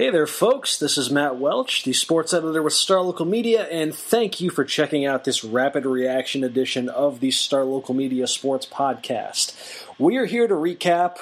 [0.00, 0.78] Hey there, folks.
[0.78, 4.64] This is Matt Welch, the sports editor with Star Local Media, and thank you for
[4.64, 9.54] checking out this rapid reaction edition of the Star Local Media Sports Podcast.
[9.98, 11.18] We are here to recap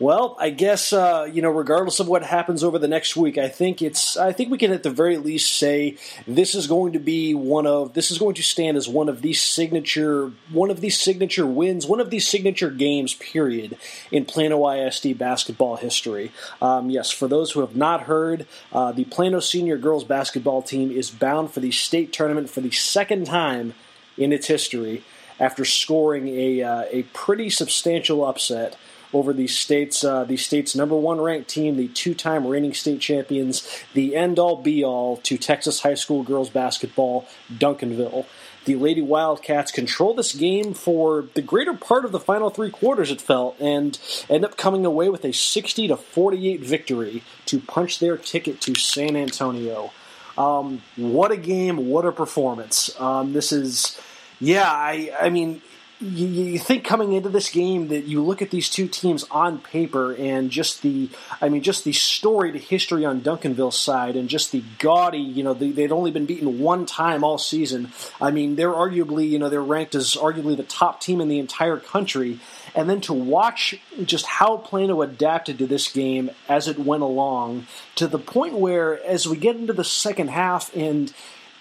[0.00, 3.48] well, I guess uh, you know, regardless of what happens over the next week, I
[3.48, 4.16] think it's.
[4.16, 7.66] I think we can at the very least say this is going to be one
[7.66, 7.94] of.
[7.94, 11.84] This is going to stand as one of these signature, one of these signature wins,
[11.84, 13.14] one of these signature games.
[13.14, 13.76] Period
[14.12, 16.30] in Plano ISD basketball history.
[16.62, 20.92] Um, yes, for those who have not heard, uh, the Plano Senior Girls Basketball Team
[20.92, 23.74] is bound for the state tournament for the second time
[24.16, 25.02] in its history
[25.40, 28.76] after scoring a uh, a pretty substantial upset
[29.12, 33.68] over the state's uh, the state's number one ranked team, the two-time reigning state champions,
[33.94, 38.26] the end-all be-all to Texas high school girls basketball, Duncanville.
[38.64, 43.10] The Lady Wildcats control this game for the greater part of the final three quarters,
[43.10, 43.98] it felt, and
[44.28, 48.74] end up coming away with a 60 to 48 victory to punch their ticket to
[48.74, 49.90] San Antonio.
[50.36, 51.88] Um, what a game!
[51.88, 52.98] What a performance!
[53.00, 53.98] Um, this is,
[54.38, 55.62] yeah, I, I mean,
[56.00, 59.58] you, you, think coming into this game that you look at these two teams on
[59.58, 61.10] paper and just the,
[61.40, 65.54] I mean, just the storied history on Duncanville's side and just the gaudy, you know,
[65.54, 67.90] the, they'd only been beaten one time all season.
[68.20, 71.40] I mean, they're arguably, you know, they're ranked as arguably the top team in the
[71.40, 72.38] entire country.
[72.76, 77.66] And then to watch just how Plano adapted to this game as it went along
[77.96, 81.12] to the point where, as we get into the second half and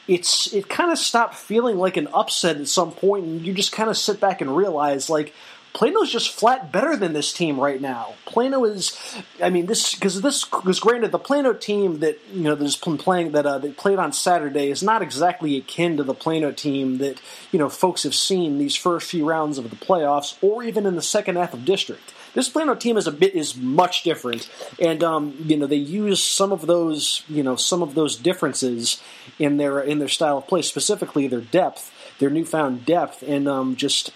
[0.08, 3.72] it's it kind of stopped feeling like an upset at some point, and you just
[3.72, 5.34] kind of sit back and realize like
[5.78, 8.16] Plano's just flat better than this team right now.
[8.26, 8.98] Plano is,
[9.44, 12.98] I mean, this because this because granted the Plano team that you know that's been
[12.98, 17.22] playing that uh, played on Saturday is not exactly akin to the Plano team that
[17.52, 20.96] you know folks have seen these first few rounds of the playoffs or even in
[20.96, 22.12] the second half of district.
[22.34, 24.50] This Plano team is a bit is much different,
[24.80, 29.02] and um, you know they use some of those you know some of those differences
[29.40, 33.76] in their in their style of play, specifically their depth, their newfound depth, and um,
[33.76, 34.12] just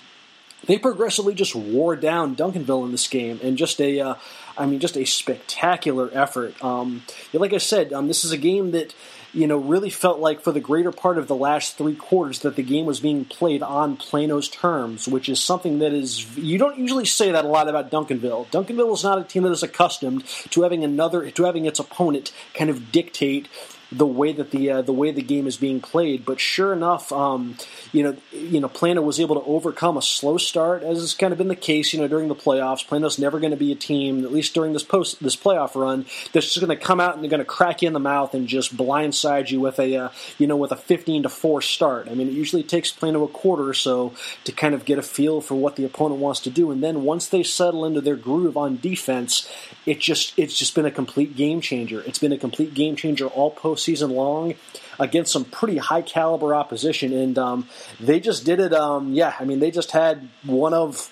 [0.66, 4.16] they progressively just wore down Duncanville in this game, and just a, uh,
[4.58, 6.62] I mean, just a spectacular effort.
[6.64, 8.94] Um, like I said, um, this is a game that
[9.34, 12.56] you know, really felt like for the greater part of the last three quarters that
[12.56, 16.78] the game was being played on Plano's terms, which is something that is you don't
[16.78, 18.48] usually say that a lot about Duncanville.
[18.48, 22.34] Duncanville is not a team that is accustomed to having another to having its opponent
[22.54, 23.48] kind of dictate
[23.92, 26.26] the way that the uh, the way the game is being played.
[26.26, 27.58] But sure enough, um,
[27.92, 31.34] you know, you know, Plano was able to overcome a slow start, as has kind
[31.34, 32.88] of been the case, you know, during the playoffs.
[32.88, 36.06] Plano's never going to be a team, at least during this post this playoff run,
[36.32, 38.34] that's just going to come out and they're going to crack you in the mouth
[38.34, 42.08] and just blindside you with a uh, you know with a 15 to four start.
[42.10, 44.14] I mean, it usually takes Plano a quarter or so
[44.46, 47.04] to kind of get a feel for what the opponent wants to do, and then
[47.04, 49.50] once they settle into their groove on defense,
[49.86, 52.02] it just it's just been a complete game changer.
[52.02, 54.56] It's been a complete game changer all postseason long
[55.00, 57.68] against some pretty high caliber opposition, and um,
[58.00, 58.74] they just did it.
[58.74, 61.10] Um, yeah, I mean, they just had one of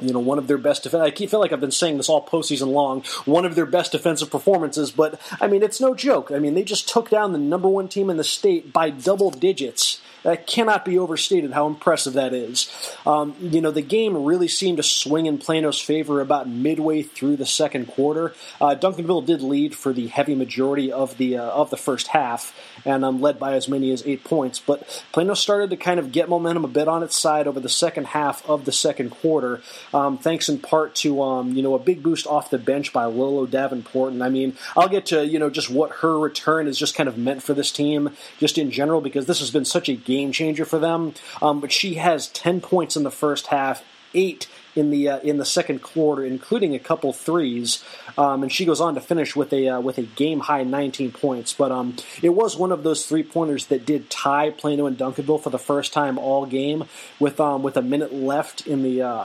[0.00, 1.02] you know, one of their best defense.
[1.02, 3.04] I keep feel like I've been saying this all postseason long.
[3.26, 6.32] One of their best defensive performances, but I mean, it's no joke.
[6.32, 9.30] I mean, they just took down the number one team in the state by double
[9.30, 12.70] digits that cannot be overstated how impressive that is.
[13.06, 17.36] Um, you know, the game really seemed to swing in Plano's favor about midway through
[17.36, 18.34] the second quarter.
[18.60, 22.58] Uh, Duncanville did lead for the heavy majority of the uh, of the first half,
[22.84, 24.58] and um, led by as many as eight points.
[24.58, 27.68] But Plano started to kind of get momentum a bit on its side over the
[27.68, 29.60] second half of the second quarter,
[29.92, 33.04] um, thanks in part to um, you know a big boost off the bench by
[33.04, 34.12] Lolo Davenport.
[34.12, 37.08] And I mean, I'll get to you know just what her return is just kind
[37.08, 40.13] of meant for this team, just in general, because this has been such a game
[40.14, 41.14] game changer for them.
[41.42, 43.82] Um, but she has 10 points in the first half,
[44.14, 44.46] eight
[44.76, 47.84] in the uh, in the second quarter, including a couple threes,
[48.18, 51.12] um, and she goes on to finish with a uh, with a game high 19
[51.12, 51.52] points.
[51.52, 55.42] But um, it was one of those three pointers that did tie Plano and Duncanville
[55.42, 56.84] for the first time all game,
[57.18, 59.24] with um, with a minute left in the uh,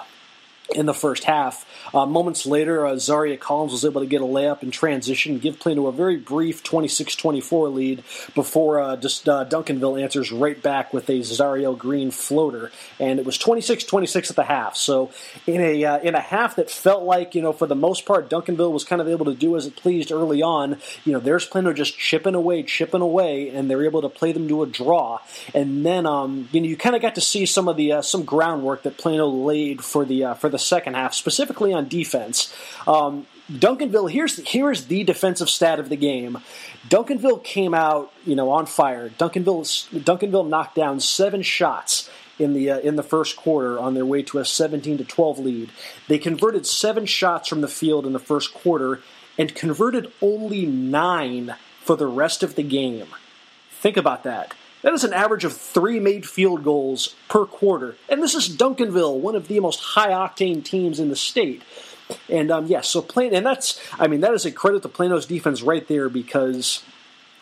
[0.76, 1.66] in the first half.
[1.94, 5.60] Uh, moments later, uh, Zaria Collins was able to get a layup in transition, give
[5.60, 8.04] Plano a very brief 26-24 lead
[8.36, 13.26] before uh, just uh, Duncanville answers right back with a Zariel Green floater, and it
[13.26, 14.76] was 26-26 at the half.
[14.76, 15.12] So
[15.48, 18.30] in a uh, in a half that felt like you know for the most part
[18.30, 20.78] Duncanville was kind of able to do as it pleased early on.
[21.06, 24.48] You know, there's Plano just chipping away, chipping away, and they're able to play them
[24.48, 25.20] to a draw.
[25.54, 28.02] And then um, you know you kind of got to see some of the uh,
[28.02, 32.54] some groundwork that Plano laid for the for the second half, specifically on defense.
[32.88, 36.38] Um, Duncanville, here's here's the defensive stat of the game.
[36.88, 39.10] Duncanville came out, you know, on fire.
[39.10, 44.06] Duncanville Duncanville knocked down seven shots in the uh, in the first quarter on their
[44.06, 45.72] way to a 17 to 12 lead.
[46.08, 49.02] They converted seven shots from the field in the first quarter
[49.38, 53.08] and converted only nine for the rest of the game.
[53.72, 54.54] Think about that.
[54.82, 57.96] That is an average of three made field goals per quarter.
[58.08, 61.62] And this is Duncanville, one of the most high octane teams in the state.
[62.30, 64.90] And um, yes, yeah, so Plano, and that's, I mean, that is a credit to
[64.90, 66.82] Plano's defense right there because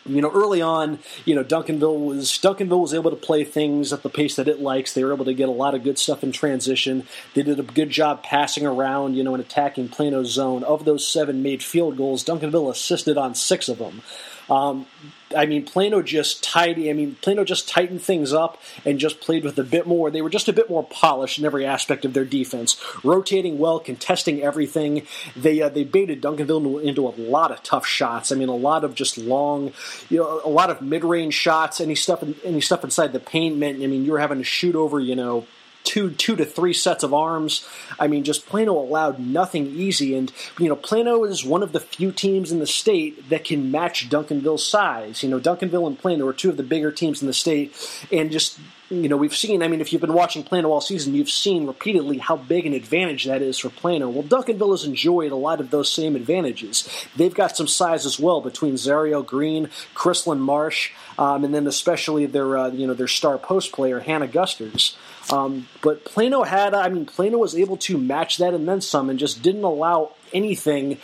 [0.08, 4.04] you know, early on, you know, Duncanville was Duncanville was able to play things at
[4.04, 4.94] the pace that it likes.
[4.94, 7.06] They were able to get a lot of good stuff in transition.
[7.34, 10.64] They did a good job passing around, you know, and attacking Plano's zone.
[10.64, 14.02] Of those seven made field goals, Duncanville assisted on six of them.
[14.50, 14.86] Um,
[15.36, 16.90] I mean, Plano just tidy.
[16.90, 20.10] I mean, Plano just tightened things up and just played with a bit more.
[20.10, 23.80] They were just a bit more polished in every aspect of their defense, rotating well,
[23.80, 25.06] contesting everything.
[25.36, 28.32] They uh, they baited Duncanville into a lot of tough shots.
[28.32, 29.74] I mean, a lot of just long,
[30.10, 31.82] you know, a lot of mid range shots.
[31.82, 33.84] Any stuff, any stuff inside the paint meant.
[33.84, 35.46] I mean, you were having to shoot over, you know,
[35.88, 37.66] two two to three sets of arms.
[37.98, 41.80] I mean, just Plano allowed nothing easy, and you know, Plano is one of the
[41.80, 45.24] few teams in the state that can match Duncanville's size.
[45.24, 47.74] You know, Duncanville and Plano are two of the bigger teams in the state,
[48.12, 51.14] and just you know, we've seen, I mean, if you've been watching Plano all season,
[51.14, 54.10] you've seen repeatedly how big an advantage that is for Plano.
[54.10, 56.88] Well, Duncanville has enjoyed a lot of those same advantages.
[57.16, 62.28] They've got some size as well between Zariel Green, Chrislyn Marsh, um, and then especially
[62.28, 64.96] their, uh, you know, their star post player, Hannah Gusters.
[65.32, 69.10] Um, but Plano had, I mean, Plano was able to match that and then some,
[69.10, 70.98] and just didn't allow anything,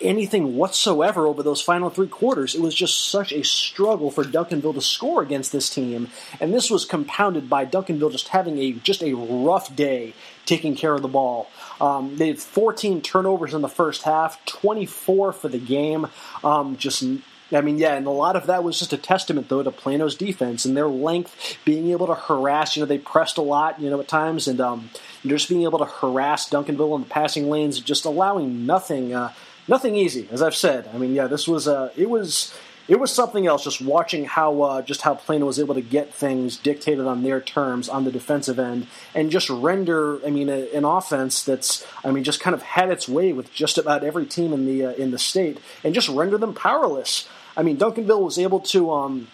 [0.00, 2.54] anything whatsoever over those final three quarters.
[2.54, 6.08] It was just such a struggle for Duncanville to score against this team,
[6.40, 10.14] and this was compounded by Duncanville just having a just a rough day
[10.44, 11.48] taking care of the ball.
[11.80, 16.08] Um, they had 14 turnovers in the first half, 24 for the game.
[16.44, 17.04] Um, just
[17.52, 20.14] I mean, yeah, and a lot of that was just a testament, though, to Plano's
[20.14, 22.76] defense and their length, being able to harass.
[22.76, 24.90] You know, they pressed a lot, you know, at times, and um,
[25.26, 29.32] just being able to harass Duncanville in the passing lanes, just allowing nothing, uh,
[29.68, 30.28] nothing easy.
[30.30, 32.54] As I've said, I mean, yeah, this was, uh, it was,
[32.88, 33.64] it was something else.
[33.64, 37.40] Just watching how, uh, just how Plano was able to get things dictated on their
[37.40, 42.10] terms on the defensive end, and just render, I mean, a, an offense that's, I
[42.10, 44.92] mean, just kind of had its way with just about every team in the uh,
[44.92, 47.28] in the state, and just render them powerless.
[47.56, 48.92] I mean, Duncanville was able to.
[48.92, 49.28] Um,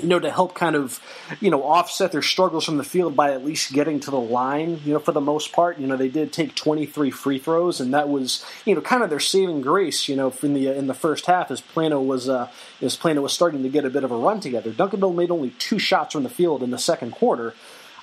[0.00, 1.00] you know, to help kind of,
[1.40, 4.80] you know, offset their struggles from the field by at least getting to the line,
[4.84, 5.78] you know, for the most part.
[5.78, 9.10] You know, they did take 23 free throws, and that was, you know, kind of
[9.10, 12.48] their saving grace, you know, in the in the first half as Plano was uh,
[12.80, 14.72] as Plano was starting to get a bit of a run together.
[14.72, 17.54] Duncanville made only two shots from the field in the second quarter,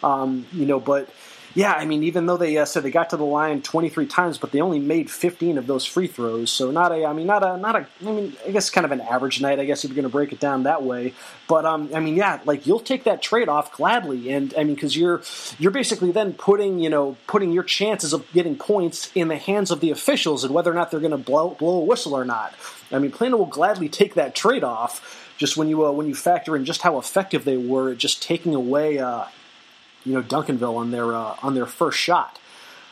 [0.04, 1.10] um, you know, but
[1.56, 4.38] yeah, I mean, even though they uh, said they got to the line 23 times,
[4.38, 6.52] but they only made 15 of those free throws.
[6.52, 8.92] So not a, I mean, not a, not a, I mean, I guess kind of
[8.92, 9.60] an average night.
[9.60, 11.14] I guess if you're going to break it down that way.
[11.48, 14.76] But um, I mean, yeah, like you'll take that trade off gladly, and I mean,
[14.76, 15.24] because you're
[15.58, 19.72] you're basically then putting you know putting your chances of getting points in the hands
[19.72, 22.26] of the officials and whether or not they're going to blow blow a whistle or
[22.26, 22.54] not.
[22.92, 25.26] I mean, Plano will gladly take that trade off.
[25.38, 28.22] Just when you uh, when you factor in just how effective they were at just
[28.22, 29.26] taking away uh,
[30.06, 32.40] you know Duncanville on their uh, on their first shot.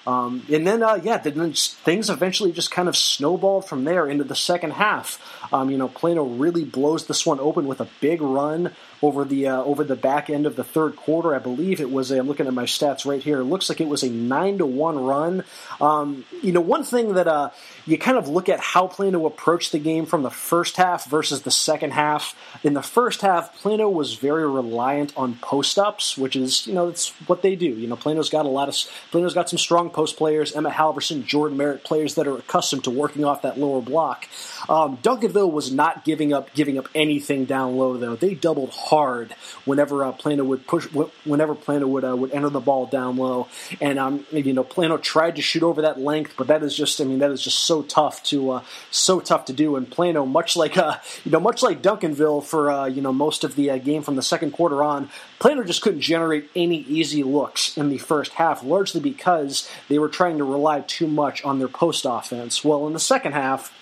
[0.08, 4.24] Um, and then, uh, yeah, then things eventually just kind of snowballed from there into
[4.24, 5.22] the second half.
[5.52, 9.48] Um, you know, Plano really blows this one open with a big run over the
[9.48, 11.36] uh, over the back end of the third quarter.
[11.36, 12.12] I believe it was.
[12.12, 13.40] I'm looking at my stats right here.
[13.40, 15.44] It looks like it was a nine to one run.
[15.80, 17.52] Um, you know, one thing that uh,
[17.86, 21.44] you kind of look at how Plano approached the game from the first half versus
[21.44, 22.36] the second half.
[22.64, 26.88] In the first half, Plano was very reliant on post ups, which is you know
[26.88, 27.68] that's what they do.
[27.68, 28.76] You know, Plano's got a lot of
[29.12, 30.54] Plano's got some strong post players.
[30.54, 34.28] Emma Halverson, Jordan Merritt, players that are accustomed to working off that lower block.
[34.70, 38.16] Um, Duncanville was not giving up giving up anything down low though.
[38.16, 39.34] They doubled hard
[39.66, 40.86] whenever uh, Plano would push,
[41.26, 43.48] whenever Plano would uh, would enter the ball down low.
[43.82, 47.00] And um, you know, Plano tried to shoot over that length, but that is just,
[47.02, 49.76] I mean, that is just so tough to uh, so tough to do.
[49.76, 53.44] And Plano, much like uh, you know, much like Duncanville for uh, you know most
[53.44, 57.24] of the uh, game from the second quarter on, Plano just couldn't generate any easy
[57.24, 61.60] looks in the first half, largely because they were trying to rely too much on
[61.60, 62.64] their post offense.
[62.64, 63.74] Well, in the second half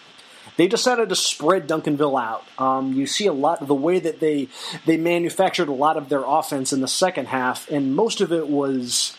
[0.58, 2.46] they decided to spread Duncanville out.
[2.58, 4.48] Um, you see a lot of the way that they
[4.86, 8.48] they manufactured a lot of their offense in the second half, and most of it
[8.48, 9.16] was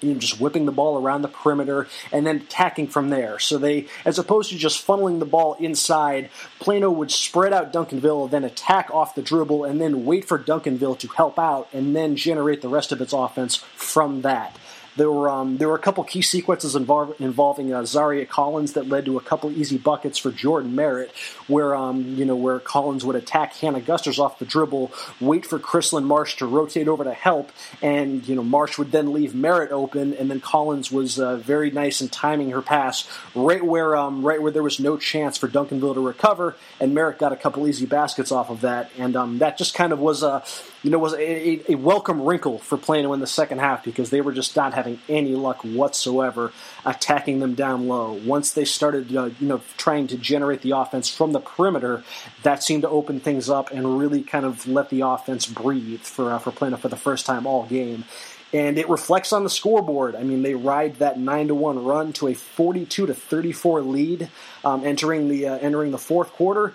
[0.00, 3.38] you know, just whipping the ball around the perimeter and then attacking from there.
[3.38, 6.30] So they, as opposed to just funneling the ball inside,
[6.60, 10.98] Plano would spread out Duncanville, then attack off the dribble, and then wait for Duncanville
[11.00, 14.56] to help out, and then generate the rest of its offense from that.
[14.98, 18.88] There were um, there were a couple key sequences involve, involving uh, Zaria Collins that
[18.88, 21.12] led to a couple easy buckets for Jordan Merritt,
[21.46, 24.90] where um, you know where Collins would attack Hannah Gusters off the dribble,
[25.20, 29.12] wait for Chrislyn Marsh to rotate over to help, and you know Marsh would then
[29.12, 33.64] leave Merritt open, and then Collins was uh, very nice in timing her pass right
[33.64, 37.32] where um, right where there was no chance for Duncanville to recover, and Merritt got
[37.32, 40.42] a couple easy baskets off of that, and um, that just kind of was a
[40.82, 44.20] you know was a, a, welcome wrinkle for Plano in the second half because they
[44.20, 46.52] were just not having any luck whatsoever
[46.84, 48.12] attacking them down low.
[48.24, 52.04] Once they started, uh, you know, trying to generate the offense from the perimeter,
[52.42, 56.32] that seemed to open things up and really kind of let the offense breathe for
[56.32, 58.04] uh, for Plano for the first time all game.
[58.50, 60.16] And it reflects on the scoreboard.
[60.16, 64.30] I mean, they ride that nine to one run to a forty-two to thirty-four lead,
[64.64, 66.74] um, entering the uh, entering the fourth quarter,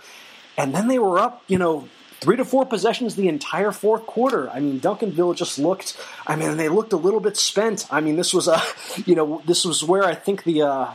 [0.58, 1.88] and then they were up, you know,
[2.24, 4.50] three to four possessions the entire fourth quarter.
[4.50, 5.98] I mean, Duncanville just looked.
[6.26, 7.86] I mean, they looked a little bit spent.
[7.92, 8.62] I mean, this was a,
[9.06, 10.64] you know, this was where I think the.
[10.64, 10.94] Uh,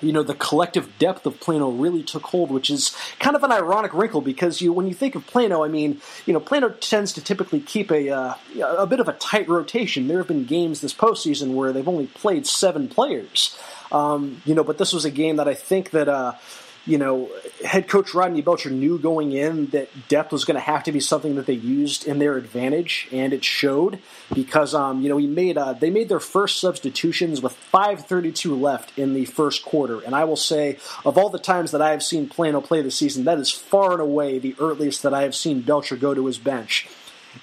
[0.00, 3.52] you know the collective depth of Plano really took hold, which is kind of an
[3.52, 7.12] ironic wrinkle because you when you think of Plano, I mean, you know, Plano tends
[7.12, 10.08] to typically keep a uh, a bit of a tight rotation.
[10.08, 13.56] There have been games this postseason where they've only played seven players,
[13.92, 16.08] um, you know, but this was a game that I think that.
[16.08, 16.34] Uh,
[16.84, 17.30] you know,
[17.64, 20.98] head coach Rodney Belcher knew going in that depth was going to have to be
[20.98, 24.00] something that they used in their advantage, and it showed
[24.34, 28.96] because, um, you know, he made uh, they made their first substitutions with 5:32 left
[28.98, 32.02] in the first quarter, and I will say, of all the times that I have
[32.02, 35.34] seen Plano play this season, that is far and away the earliest that I have
[35.34, 36.88] seen Belcher go to his bench.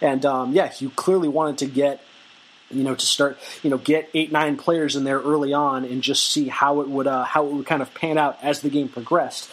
[0.02, 2.02] And um, yeah, you clearly wanted to get
[2.72, 6.02] you know, to start, you know, get eight, nine players in there early on and
[6.02, 8.70] just see how it would, uh, how it would kind of pan out as the
[8.70, 9.50] game progressed.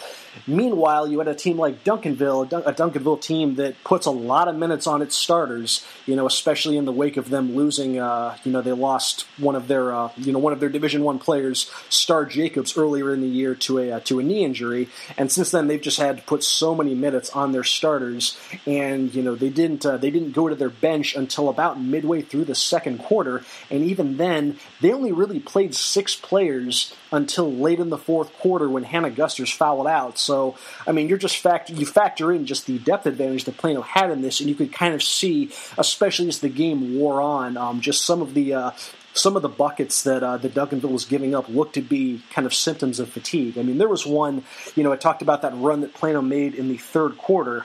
[0.47, 4.57] Meanwhile, you had a team like Duncanville, a Duncanville team that puts a lot of
[4.57, 5.85] minutes on its starters.
[6.07, 7.99] You know, especially in the wake of them losing.
[7.99, 11.03] Uh, you know, they lost one of their, uh, you know, one of their Division
[11.03, 14.89] One players, Star Jacobs, earlier in the year to a uh, to a knee injury,
[15.17, 18.39] and since then they've just had to put so many minutes on their starters.
[18.67, 22.23] And you know, they didn't uh, they didn't go to their bench until about midway
[22.23, 27.81] through the second quarter, and even then they only really played six players until late
[27.81, 30.19] in the fourth quarter when Hannah Gusters fouled out.
[30.27, 30.57] So,
[30.87, 34.11] I mean, you're just factor you factor in just the depth advantage that Plano had
[34.11, 37.81] in this, and you could kind of see, especially as the game wore on, um,
[37.81, 38.55] just some of the.
[38.55, 38.71] Uh,
[39.15, 42.45] some of the buckets that uh, that Duncanville was giving up looked to be kind
[42.45, 43.57] of symptoms of fatigue.
[43.57, 46.55] I mean, there was one, you know, I talked about that run that Plano made
[46.55, 47.65] in the third quarter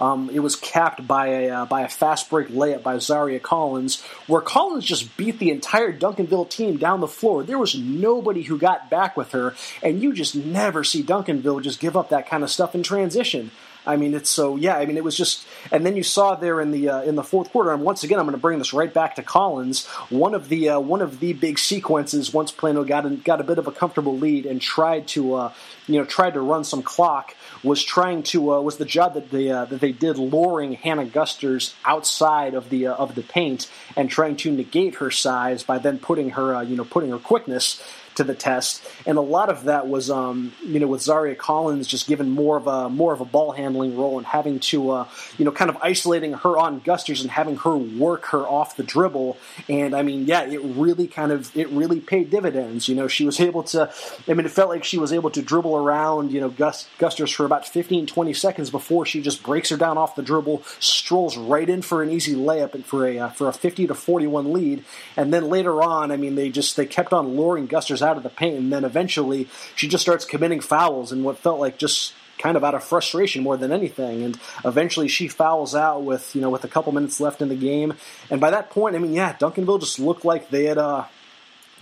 [0.00, 4.00] um, it was capped by a uh, by a fast break layup by Zaria Collins,
[4.26, 7.42] where Collins just beat the entire Duncanville team down the floor.
[7.42, 11.80] There was nobody who got back with her, and you just never see Duncanville just
[11.80, 13.50] give up that kind of stuff in transition.
[13.90, 14.76] I mean, it's so yeah.
[14.76, 17.24] I mean, it was just, and then you saw there in the uh, in the
[17.24, 17.72] fourth quarter.
[17.72, 19.86] And once again, I'm going to bring this right back to Collins.
[20.08, 23.44] One of the uh, one of the big sequences once Plano got in, got a
[23.44, 25.52] bit of a comfortable lead and tried to uh,
[25.86, 29.30] you know tried to run some clock was trying to uh, was the job that
[29.30, 33.68] they uh, that they did luring Hannah Gusters outside of the uh, of the paint
[33.96, 37.82] and trying to negate her size by then putting her you know putting her quickness
[38.16, 41.86] to the test, and a lot of that was, um, you know, with Zaria Collins
[41.86, 45.08] just given more of a more of a ball handling role and having to, uh,
[45.38, 48.82] you know, kind of isolating her on Gusters and having her work her off the
[48.82, 49.36] dribble.
[49.68, 52.88] And I mean, yeah, it really kind of it really paid dividends.
[52.88, 53.92] You know, she was able to.
[54.28, 57.30] I mean, it felt like she was able to dribble around, you know, Gus, Gusters
[57.30, 61.36] for about 15, 20 seconds before she just breaks her down off the dribble, strolls
[61.36, 64.52] right in for an easy layup and for a uh, for a 50 to 41
[64.52, 64.84] lead.
[65.16, 68.22] And then later on, I mean, they just they kept on luring Gusters out of
[68.22, 72.14] the paint, and then eventually she just starts committing fouls and what felt like just
[72.38, 74.22] kind of out of frustration more than anything.
[74.22, 77.56] And eventually she fouls out with you know with a couple minutes left in the
[77.56, 77.94] game.
[78.30, 81.04] And by that point, I mean, yeah, Duncanville just looked like they had uh,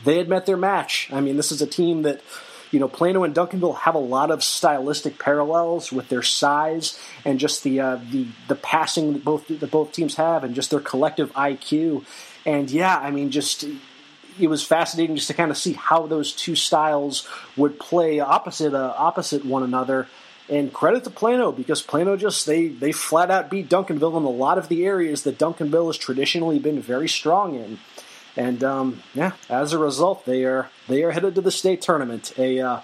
[0.05, 1.09] they had met their match.
[1.13, 2.21] I mean, this is a team that
[2.71, 7.39] you know, Plano and Duncanville have a lot of stylistic parallels with their size and
[7.39, 10.81] just the uh, the the passing that both that both teams have, and just their
[10.81, 12.05] collective IQ.
[12.45, 13.65] And yeah, I mean, just
[14.41, 18.75] it was fascinating just to kind of see how those two styles would play opposite
[18.75, 20.09] uh, opposite one another.
[20.51, 24.31] And credit to Plano because Plano just they they flat out beat Duncanville in a
[24.31, 27.79] lot of the areas that Duncanville has traditionally been very strong in.
[28.35, 32.33] And um, yeah, as a result, they are they are headed to the state tournament.
[32.39, 32.81] A, uh,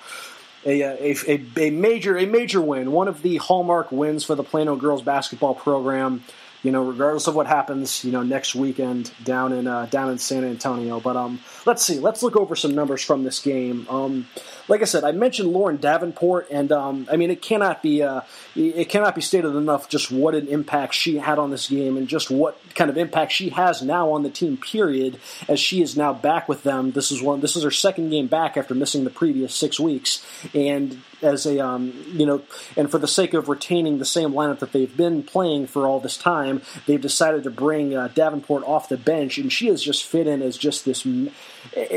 [0.66, 4.44] a, a, a, a major a major win, one of the hallmark wins for the
[4.44, 6.22] Plano girls basketball program
[6.64, 10.18] you know, regardless of what happens, you know, next weekend down in uh, down in
[10.18, 10.98] San Antonio.
[10.98, 13.86] But um, let's see, let's look over some numbers from this game.
[13.88, 14.26] Um,
[14.66, 18.22] like I said, I mentioned Lauren Davenport, and um, I mean, it cannot be uh,
[18.56, 22.08] it cannot be stated enough just what an impact she had on this game, and
[22.08, 24.56] just what kind of impact she has now on the team.
[24.56, 25.18] Period,
[25.48, 26.92] as she is now back with them.
[26.92, 27.40] This is one.
[27.40, 31.58] This is her second game back after missing the previous six weeks, and as a
[31.64, 32.42] um, you know,
[32.76, 36.00] and for the sake of retaining the same lineup that they've been playing for all
[36.00, 40.04] this time, they've decided to bring uh, Davenport off the bench, and she has just
[40.04, 41.06] fit in as just this,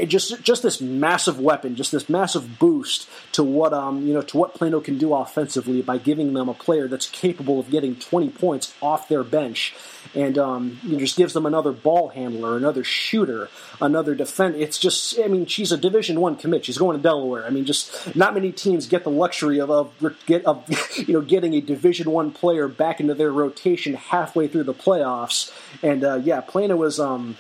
[0.05, 4.37] just just this massive weapon, just this massive boost to what um you know to
[4.37, 8.29] what Plano can do offensively by giving them a player that's capable of getting 20
[8.29, 9.73] points off their bench
[10.15, 13.49] and um, it just gives them another ball handler, another shooter,
[13.81, 14.57] another defender.
[14.57, 16.65] It's just, I mean, she's a Division One commit.
[16.65, 17.45] She's going to Delaware.
[17.45, 19.93] I mean, just not many teams get the luxury of, of
[20.25, 20.65] get of
[21.07, 25.51] you know getting a Division One player back into their rotation halfway through the playoffs.
[25.83, 26.99] And uh, yeah, Plano was.
[26.99, 27.37] Um,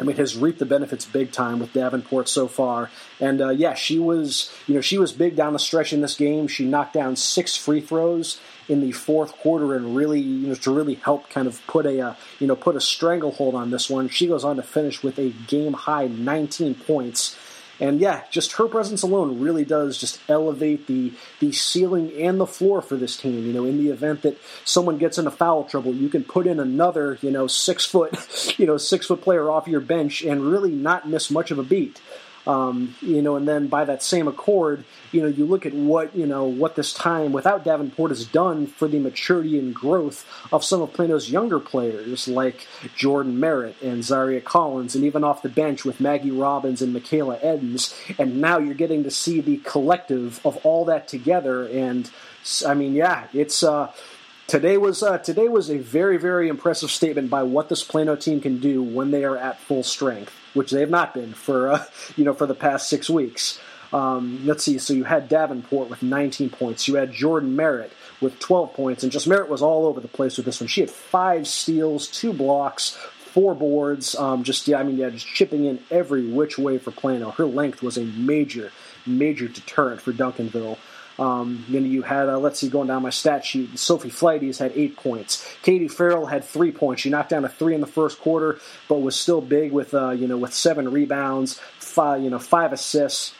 [0.00, 2.90] I mean, has reaped the benefits big time with Davenport so far.
[3.20, 6.16] And uh, yeah, she was, you know, she was big down the stretch in this
[6.16, 6.48] game.
[6.48, 10.74] She knocked down six free throws in the fourth quarter and really, you know, to
[10.74, 14.08] really help kind of put a, uh, you know, put a stranglehold on this one.
[14.08, 17.36] She goes on to finish with a game high 19 points.
[17.80, 22.46] And yeah, just her presence alone really does just elevate the the ceiling and the
[22.46, 23.46] floor for this team.
[23.46, 26.60] You know, in the event that someone gets into foul trouble, you can put in
[26.60, 30.72] another, you know, six foot, you know, six foot player off your bench and really
[30.72, 32.00] not miss much of a beat.
[32.50, 36.16] Um, you know, and then by that same accord, you know, you look at what
[36.16, 40.64] you know what this time without Davenport has done for the maturity and growth of
[40.64, 42.66] some of Plano's younger players, like
[42.96, 47.38] Jordan Merritt and Zaria Collins, and even off the bench with Maggie Robbins and Michaela
[47.38, 47.94] Edens.
[48.18, 51.68] And now you're getting to see the collective of all that together.
[51.68, 52.10] And
[52.66, 53.62] I mean, yeah, it's.
[53.62, 53.92] Uh,
[54.50, 58.40] today was uh, today was a very very impressive statement by what this Plano team
[58.40, 61.84] can do when they are at full strength, which they have not been for uh,
[62.16, 63.60] you know for the past six weeks.
[63.92, 64.78] Um, let's see.
[64.78, 66.86] So you had Davenport with 19 points.
[66.86, 70.36] You had Jordan Merritt with 12 points, and just Merritt was all over the place
[70.36, 70.68] with this one.
[70.68, 74.14] She had five steals, two blocks, four boards.
[74.16, 77.30] Um, just yeah, I mean yeah, just chipping in every which way for Plano.
[77.30, 78.72] Her length was a major
[79.06, 80.76] major deterrent for Duncanville.
[81.20, 84.72] Um, then you had, uh, let's see, going down my stat sheet, Sophie Flighties had
[84.74, 85.46] eight points.
[85.62, 87.02] Katie Farrell had three points.
[87.02, 90.10] She knocked down a three in the first quarter, but was still big with, uh,
[90.10, 93.34] you know, with seven rebounds, five, you know, five assists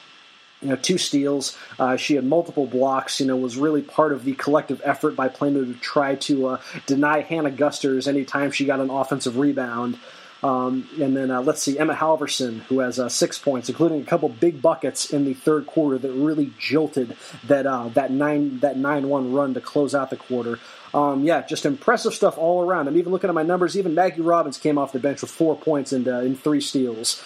[0.61, 1.57] you know, two steals.
[1.79, 3.21] Uh, she had multiple blocks.
[3.21, 6.61] You know, was really part of the collective effort by Plano to try to uh,
[6.87, 9.99] deny Hannah Gusters anytime she got an offensive rebound.
[10.43, 14.05] Um, and then uh, let's see, Emma Halverson, who has uh, six points, including a
[14.05, 18.79] couple big buckets in the third quarter that really jolted that uh, that nine that
[18.79, 20.59] nine one run to close out the quarter.
[20.95, 22.89] Um, yeah, just impressive stuff all around.
[22.89, 23.77] I'm even looking at my numbers.
[23.77, 27.23] Even Maggie Robbins came off the bench with four points and uh, in three steals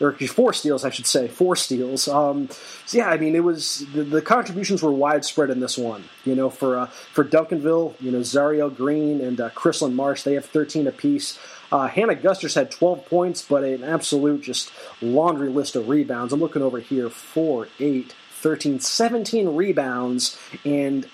[0.00, 2.08] or four steals, I should say, four steals.
[2.08, 2.48] Um,
[2.84, 6.04] so yeah, I mean, it was the, the, contributions were widespread in this one.
[6.24, 10.34] You know, for uh, for Duncanville, you know, Zariel Green and uh, Chrislyn Marsh, they
[10.34, 11.38] have 13 apiece.
[11.70, 16.32] Uh, Hannah Gusters had 12 points, but an absolute just laundry list of rebounds.
[16.32, 21.08] I'm looking over here 4, 8, 13, 17 rebounds, and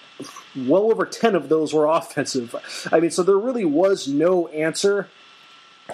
[0.57, 2.55] well over 10 of those were offensive.
[2.93, 5.09] I mean, so there really was no answer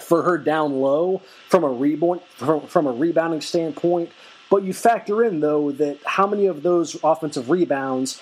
[0.01, 4.11] for her down low from a rebound from, from a rebounding standpoint.
[4.49, 8.21] But you factor in though that how many of those offensive rebounds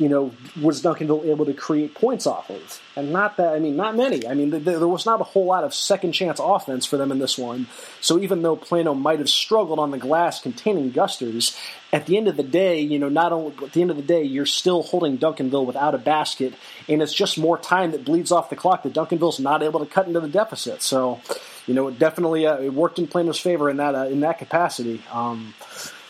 [0.00, 2.82] you know, was Duncanville able to create points off of?
[2.96, 4.26] And not that, I mean, not many.
[4.26, 7.18] I mean, there was not a whole lot of second chance offense for them in
[7.18, 7.66] this one.
[8.00, 11.54] So even though Plano might have struggled on the glass containing Gusters,
[11.92, 14.02] at the end of the day, you know, not only at the end of the
[14.02, 16.54] day, you're still holding Duncanville without a basket,
[16.88, 19.86] and it's just more time that bleeds off the clock that Duncanville's not able to
[19.86, 20.80] cut into the deficit.
[20.80, 21.20] So,
[21.66, 24.38] you know, it definitely uh, it worked in Plano's favor in that uh, in that
[24.38, 25.02] capacity.
[25.12, 25.52] Um,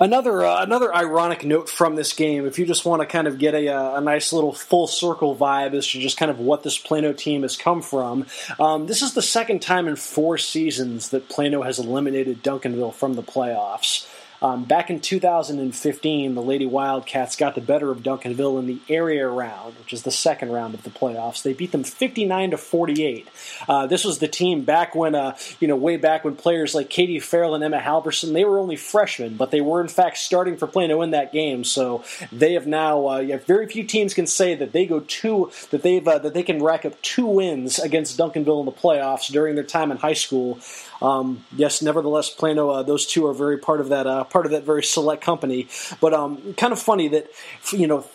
[0.03, 3.39] Another uh, another ironic note from this game, if you just want to kind of
[3.39, 6.63] get a, uh, a nice little full circle vibe as to just kind of what
[6.63, 8.25] this Plano team has come from,
[8.59, 13.13] um, this is the second time in four seasons that Plano has eliminated Duncanville from
[13.13, 14.09] the playoffs.
[14.43, 19.29] Um, back in 2015, the Lady Wildcats got the better of Duncanville in the area
[19.29, 21.43] round, which is the second round of the playoffs.
[21.43, 23.29] They beat them 59 to 48.
[23.69, 26.89] Uh, this was the team back when, uh, you know, way back when players like
[26.89, 30.57] Katie Farrell and Emma Halverson, they were only freshmen, but they were in fact starting
[30.57, 31.65] for Plano in that game.
[31.65, 33.07] So they have now.
[33.07, 36.43] Uh, very few teams can say that they go two that they've uh, that they
[36.43, 40.15] can rack up two wins against Duncanville in the playoffs during their time in high
[40.15, 40.59] school.
[41.03, 42.71] Um, yes, nevertheless, Plano.
[42.71, 45.69] Uh, those two are very part of that uh, part of that very select company.
[46.01, 47.31] But um, kind of funny that
[47.73, 48.07] you know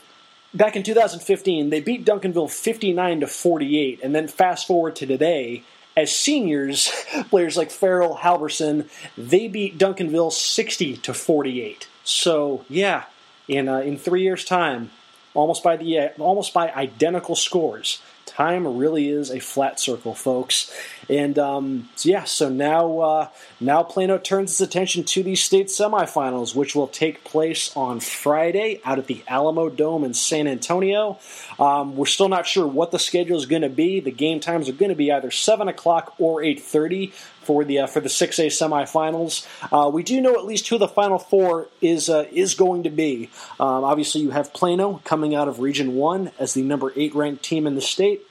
[0.53, 5.63] back in 2015 they beat Duncanville 59 to 48, and then fast forward to today.
[5.97, 6.91] As seniors,
[7.29, 11.87] players like Farrell, Halverson, they beat Duncanville 60 to 48.
[12.03, 13.05] So yeah,
[13.47, 14.91] in uh, in three years' time,
[15.33, 18.01] almost by the uh, almost by identical scores,
[18.35, 20.73] time really is a flat circle, folks.
[21.09, 23.27] And um, so yeah, so now uh,
[23.59, 28.81] now Plano turns its attention to these state semifinals, which will take place on Friday
[28.83, 31.19] out at the Alamodome in San Antonio.
[31.59, 33.99] Um, we're still not sure what the schedule is going to be.
[33.99, 37.13] The game times are going to be either seven o'clock or eight thirty
[37.45, 39.47] for the uh, for the 6A semifinals.
[39.71, 42.89] Uh, we do know at least who the final four is uh, is going to
[42.89, 43.29] be.
[43.59, 47.43] Um, obviously, you have Plano coming out of Region One as the number eight ranked
[47.43, 48.24] team in the state,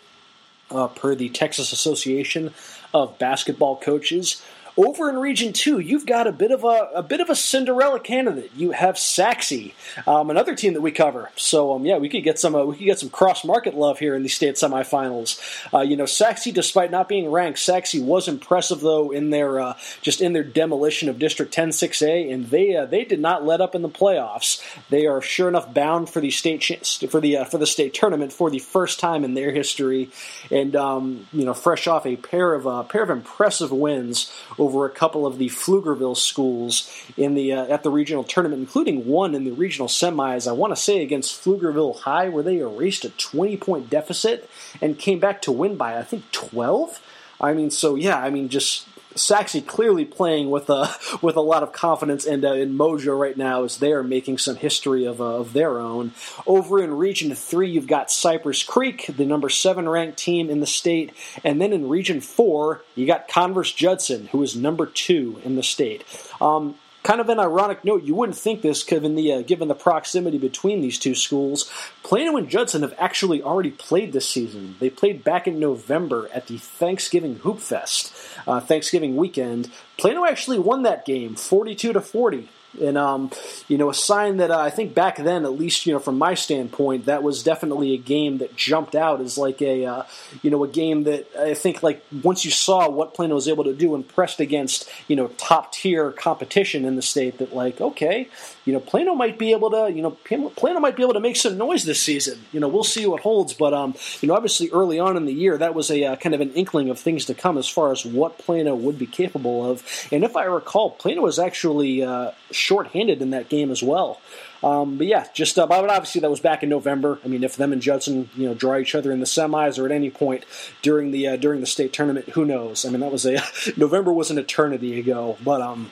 [0.75, 2.53] Uh, per the Texas Association
[2.93, 4.43] of Basketball Coaches.
[4.77, 8.01] Over in Region Two, you've got a bit of a, a bit of a Cinderella
[8.01, 8.51] candidate.
[8.57, 9.71] You have Sachse,
[10.05, 11.31] um, another team that we cover.
[11.37, 14.01] So um, yeah, we could get some uh, we could get some cross market love
[14.01, 15.41] here in the state semifinals.
[15.73, 19.79] Uh, you know, Sachse, despite not being ranked, Sachse was impressive though in their uh,
[20.03, 23.61] just in their demolition of District 10 6A, and they uh, they did not let
[23.61, 24.61] up in the playoffs.
[24.91, 26.65] They are sure enough bound for the state
[27.09, 30.11] for the uh, for the state tournament for the first time in their history,
[30.51, 34.33] and um, you know, fresh off a pair of a uh, pair of impressive wins
[34.65, 39.07] over a couple of the Pflugerville schools in the uh, at the regional tournament, including
[39.07, 40.49] one in the regional semis.
[40.49, 44.49] I want to say against Pflugerville High, where they erased a 20 point deficit
[44.81, 47.01] and came back to win by I think 12.
[47.41, 50.91] I mean, so yeah, I mean, just Sachse clearly playing with a
[51.23, 54.39] with a lot of confidence and uh, in mojo right now as they are making
[54.39, 56.13] some history of, uh, of their own.
[56.47, 60.67] Over in Region Three, you've got Cypress Creek, the number seven ranked team in the
[60.67, 65.57] state, and then in Region Four, you got Converse Judson, who is number two in
[65.57, 66.05] the state.
[66.41, 69.75] Um, Kind of an ironic note, you wouldn't think this given the uh, given the
[69.75, 71.71] proximity between these two schools.
[72.03, 74.77] Plano and Judson have actually already played this season.
[74.81, 78.11] They played back in November at the Thanksgiving Hoop Fest,
[78.47, 79.71] uh, Thanksgiving weekend.
[79.99, 82.49] Plano actually won that game, forty-two to forty.
[82.81, 83.31] And um,
[83.69, 86.19] you know, a sign that uh, I think back then, at least you know from
[86.19, 90.03] my standpoint, that was definitely a game that jumped out as like a uh,
[90.43, 93.65] you know a game that I think like once you saw what Plano was able
[93.65, 97.81] to do and pressed against you know top tier competition in the state, that like
[97.81, 98.29] okay,
[98.65, 101.37] you know Plano might be able to you know Plano might be able to make
[101.37, 102.45] some noise this season.
[102.53, 105.33] You know, we'll see what holds, but um, you know, obviously early on in the
[105.33, 107.93] year, that was a uh, kind of an inkling of things to come as far
[107.93, 109.83] as what Plano would be capable of.
[110.11, 114.21] And if I recall, Plano was actually uh, shorthanded in that game as well.
[114.65, 117.19] Um, but yeah, just uh, but obviously that was back in November.
[117.23, 119.85] I mean, if them and Judson, you know, draw each other in the semis or
[119.85, 120.45] at any point
[120.81, 122.87] during the uh, during the state tournament, who knows?
[122.87, 123.43] I mean, that was a
[123.77, 125.37] November was an eternity ago.
[125.45, 125.91] But um,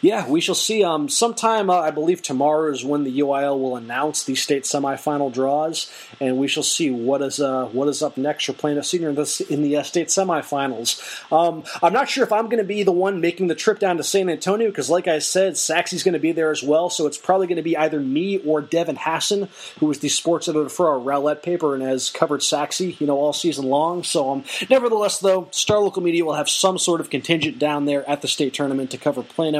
[0.00, 0.84] yeah, we shall see.
[0.84, 5.32] Um, sometime, uh, I believe tomorrow is when the UIL will announce the state semifinal
[5.32, 9.10] draws, and we shall see what is uh, what is up next for Plano Senior
[9.10, 11.00] in, this, in the uh, state semifinals.
[11.32, 13.96] Um, I'm not sure if I'm going to be the one making the trip down
[13.98, 16.90] to San Antonio because, like I said, Sachse's going to be there as well.
[16.90, 20.48] So it's probably going to be either me or Devin Hassan, who is the sports
[20.48, 24.02] editor for our Rowlett paper and has covered Sachse, you know, all season long.
[24.02, 28.08] So, um, nevertheless, though, Star Local Media will have some sort of contingent down there
[28.08, 29.59] at the state tournament to cover Plano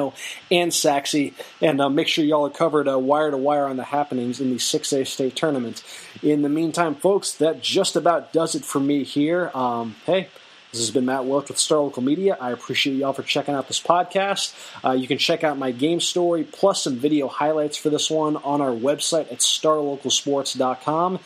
[0.51, 1.33] and Sachse.
[1.61, 4.51] And uh, make sure y'all are covered uh, wire to wire on the happenings in
[4.51, 5.83] the 6A state tournament.
[6.23, 9.51] In the meantime, folks, that just about does it for me here.
[9.55, 10.29] Um, hey,
[10.73, 12.37] this has been Matt Welch with Star Local Media.
[12.41, 14.55] I appreciate y'all for checking out this podcast.
[14.85, 18.37] Uh, you can check out my game story plus some video highlights for this one
[18.37, 21.19] on our website at starlocalsports.com.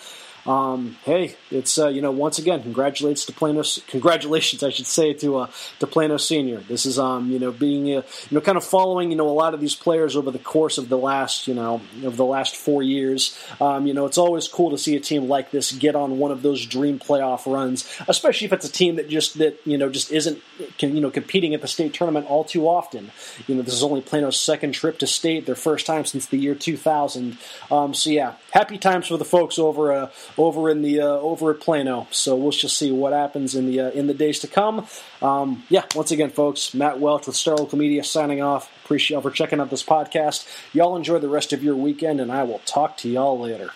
[0.46, 3.62] Um, hey, it's uh, you know once again congratulations to Plano.
[3.88, 6.58] Congratulations, I should say to uh, to Plano Senior.
[6.60, 9.32] This is um you know being uh, you know kind of following you know a
[9.32, 12.56] lot of these players over the course of the last you know of the last
[12.56, 13.38] four years.
[13.60, 16.30] Um, you know it's always cool to see a team like this get on one
[16.30, 19.88] of those dream playoff runs, especially if it's a team that just that you know
[19.88, 20.42] just isn't
[20.76, 23.10] can, you know competing at the state tournament all too often.
[23.46, 26.36] You know this is only Plano's second trip to state, their first time since the
[26.36, 27.38] year 2000.
[27.70, 31.50] Um, so yeah, happy times for the folks over uh, over in the uh, over
[31.52, 32.06] at Plano.
[32.10, 34.86] So we'll just see what happens in the uh, in the days to come.
[35.22, 38.70] Um, yeah, once again, folks, Matt Welch with Star Local Media signing off.
[38.84, 40.46] Appreciate y'all for checking out this podcast.
[40.72, 43.70] Y'all enjoy the rest of your weekend, and I will talk to y'all later.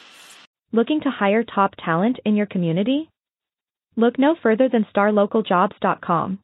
[0.72, 3.08] Looking to hire top talent in your community?
[3.96, 6.38] Look no further than starlocaljobs.com.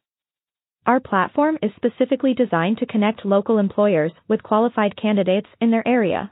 [0.85, 6.31] Our platform is specifically designed to connect local employers with qualified candidates in their area.